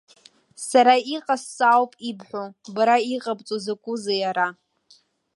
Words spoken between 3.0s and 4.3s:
иҟабҵо закәызеи